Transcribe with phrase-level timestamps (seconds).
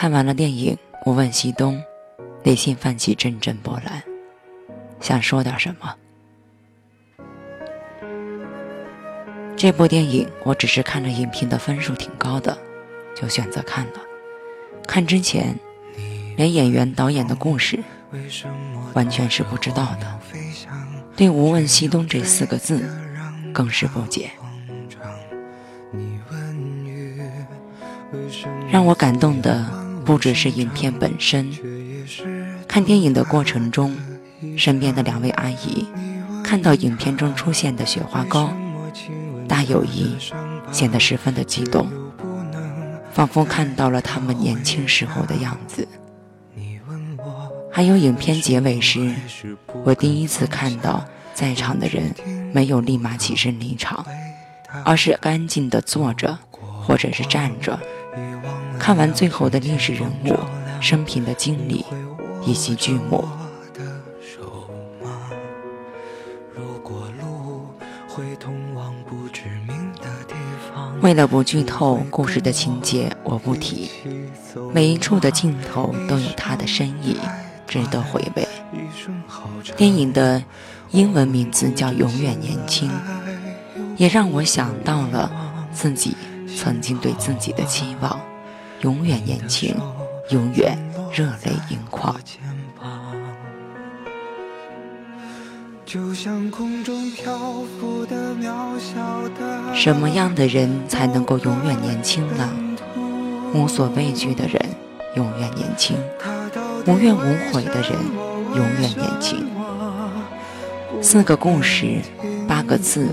[0.00, 1.78] 看完了电影，我问西东，
[2.42, 4.02] 内心泛起阵阵波澜，
[4.98, 5.94] 想说点什么。
[9.54, 12.56] 这部电影我只是看着影评的分数挺高的，
[13.14, 14.00] 就选择看了。
[14.88, 15.54] 看之前，
[16.34, 17.78] 连演员、导演的故事
[18.94, 20.18] 完全是不知道的，
[21.14, 22.88] 对“无问西东”这四个字
[23.52, 24.30] 更是不解。
[28.72, 29.62] 让我感动的
[30.10, 31.48] 不只是影片本身，
[32.66, 33.96] 看电影的过程中，
[34.56, 35.86] 身边的两位阿姨
[36.42, 38.52] 看到影片中出现的雪花膏。
[39.46, 40.16] 大友谊
[40.72, 41.86] 显得十分的激动，
[43.12, 45.86] 仿佛看到了他们年轻时候的样子。
[47.70, 49.14] 还有影片结尾时，
[49.84, 52.12] 我第一次看到在场的人
[52.52, 54.04] 没有立马起身离场，
[54.84, 57.78] 而是安静的坐着或者是站着，
[58.80, 60.34] 看完最后的历史人物
[60.80, 61.84] 生平的经历
[62.44, 63.22] 以及剧目。
[71.02, 73.90] 为了不剧透故事的情节，我不提。
[74.72, 77.16] 每一处的镜头都有它的深意，
[77.66, 78.48] 值得回味。
[79.76, 80.42] 电影的
[80.90, 82.90] 英文名字叫《永远年轻》，
[83.96, 85.30] 也让我想到了
[85.72, 86.16] 自己
[86.56, 88.20] 曾经对自己的期望：
[88.80, 89.76] 永远年轻，
[90.30, 90.78] 永远
[91.12, 92.16] 热泪盈眶。
[95.84, 97.36] 就像空中漂
[97.78, 102.48] 浮的渺小的什么样的人才能够永远年轻呢？
[103.52, 104.56] 无所畏惧的人
[105.16, 105.96] 永远年轻，
[106.86, 107.92] 无怨无悔的人
[108.54, 109.46] 永远年轻。
[111.02, 111.98] 四个故事，
[112.48, 113.08] 八个字，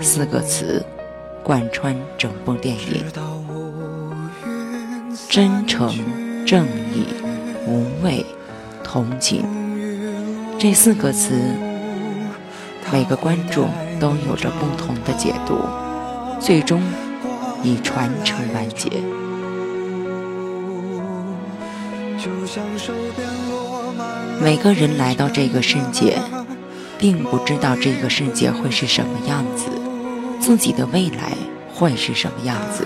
[0.00, 0.84] 四个词，
[1.42, 3.04] 贯穿整部电影：
[5.28, 5.92] 真诚、
[6.46, 7.06] 正义、
[7.66, 8.24] 无畏、
[8.84, 9.44] 同情。
[10.58, 11.34] 这四个词。
[12.92, 13.70] 每个观众
[14.00, 15.60] 都有着不同的解读，
[16.40, 16.82] 最终
[17.62, 18.90] 以传承完结。
[24.42, 26.18] 每个人来到这个世界，
[26.98, 29.66] 并不知道这个世界会是什么样子，
[30.40, 31.32] 自己的未来
[31.72, 32.84] 会是什么样子。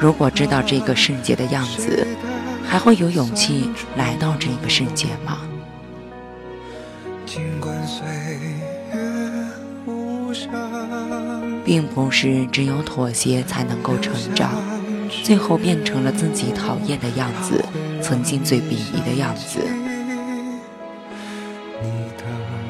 [0.00, 2.06] 如果知道这个世界的样子，
[2.66, 5.38] 还会有勇气来到这个世界吗？
[11.62, 14.50] 并不是只有妥协才能够成长，
[15.22, 17.62] 最后变成了自己讨厌的样子，
[18.00, 19.60] 曾经最鄙夷的样子。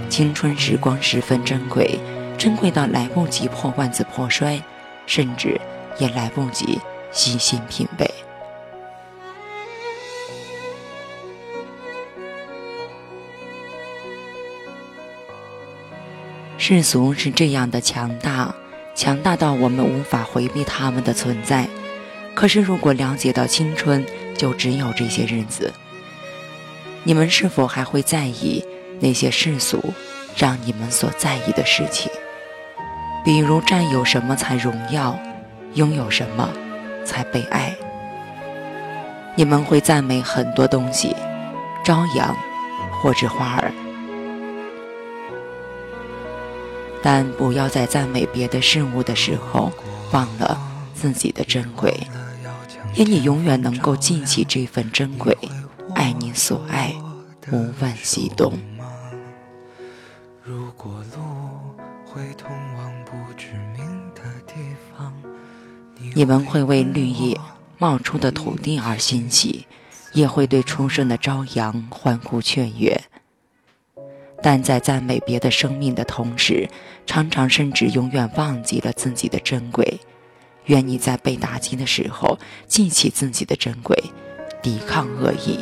[0.09, 2.01] 青春时光十分珍贵，
[2.37, 4.61] 珍贵到来不及破罐子破摔，
[5.07, 5.59] 甚至
[5.99, 6.79] 也来不及
[7.13, 8.11] 细心品味。
[16.57, 18.55] 世俗是这样的强大，
[18.95, 21.67] 强大到我们无法回避他们的存在。
[22.35, 24.07] 可是，如果了解到青春
[24.37, 25.73] 就只有这些日子，
[27.03, 28.65] 你们是否还会在意
[29.01, 29.93] 那些世俗
[30.37, 32.13] 让你们所在意的事情？
[33.25, 35.19] 比如，占有什么才荣耀，
[35.75, 36.49] 拥有什么
[37.05, 37.77] 才被爱？
[39.37, 41.15] 你们会赞美很多东西，
[41.85, 42.37] 朝阳
[43.01, 43.73] 或者花儿。
[47.03, 49.73] 但不要在赞美别的事物的时候
[50.13, 50.61] 忘了
[50.95, 51.97] 自己的珍贵，
[52.97, 55.35] 愿你永远能够记起这份珍贵，
[55.95, 56.95] 爱你所爱，
[57.51, 58.53] 无问西东。
[66.15, 67.39] 你们会为绿叶
[67.79, 69.67] 冒出的土地而欣喜，
[70.13, 73.01] 也会对初生的朝阳欢呼雀跃。
[74.43, 76.69] 但在赞美别的生命的同时，
[77.07, 80.01] 常常甚至永远忘记了自己的珍贵。
[80.67, 83.97] 愿你在被打击的时候记起自己的珍贵，
[84.63, 85.59] 抵抗恶意；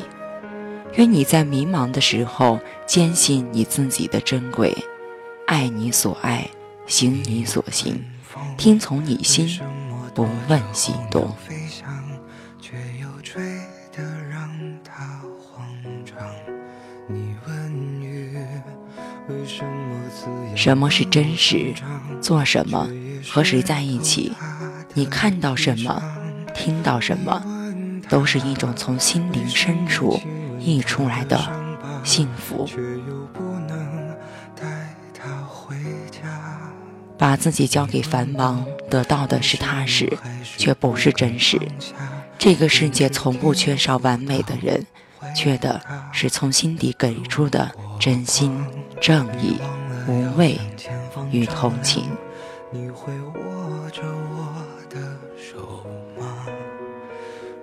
[0.96, 4.76] 愿你在迷茫的时候坚信你自己的珍贵，
[5.46, 6.48] 爱你所爱，
[6.86, 8.04] 行你所行，
[8.56, 9.58] 听从你心，
[10.18, 11.32] 不问西东。
[20.56, 21.72] 什么是真实？
[22.20, 22.88] 做什么？
[23.30, 24.32] 和谁在一起？
[24.92, 26.02] 你看到什么？
[26.52, 27.40] 听到什么？
[28.08, 30.20] 都是一种从心灵深处
[30.58, 31.38] 溢出来的
[32.02, 32.68] 幸福。
[37.18, 40.16] 把自己交给繁忙，得到的是踏实，
[40.56, 41.60] 却不是真实。
[42.38, 44.86] 这个世界从不缺少完美的人，
[45.34, 45.80] 缺的
[46.12, 48.64] 是从心底给出的真心、
[49.00, 49.56] 正义、
[50.06, 50.56] 无畏
[51.32, 52.04] 与同情。
[52.70, 54.54] 你会握着我
[54.88, 54.98] 的
[55.36, 55.84] 手
[56.18, 56.46] 吗？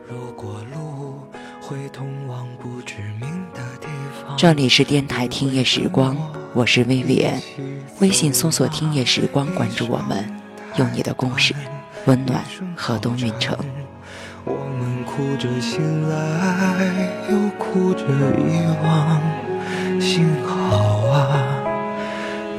[0.08, 1.22] 如果路
[1.62, 3.88] 会通往不知名的地
[4.22, 4.36] 方。
[4.38, 6.18] 这里是电台听夜时光，
[6.56, 7.42] 我是威廉。
[8.00, 10.26] 微信搜索“听夜时光”，关注我们，
[10.78, 11.54] 用你的故事
[12.06, 12.42] 温暖
[12.78, 13.58] 河东运城。
[14.46, 16.16] 我们哭着醒来，
[17.30, 19.22] 又哭着遗忘。
[20.00, 20.78] 幸好
[21.10, 21.44] 啊，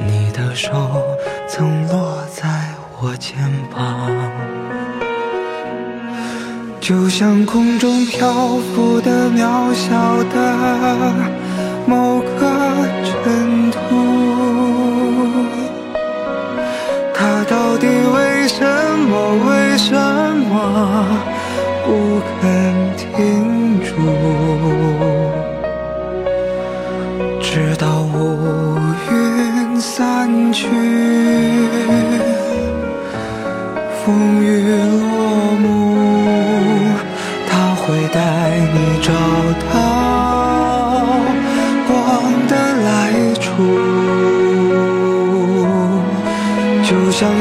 [0.05, 1.01] 你的手
[1.49, 2.47] 曾落在
[3.01, 3.35] 我肩
[3.73, 4.11] 膀，
[6.79, 11.33] 就像空中漂浮的渺小的
[11.87, 12.41] 某个
[13.03, 13.77] 尘土。
[17.13, 18.63] 它到底为什
[19.09, 19.15] 么？
[19.47, 19.93] 为什
[20.49, 20.53] 么
[21.85, 21.87] 不
[22.41, 22.41] 肯
[22.97, 23.46] 停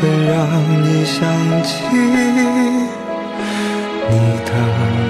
[0.00, 1.84] 会让你想起
[4.08, 4.16] 你
[4.46, 5.09] 的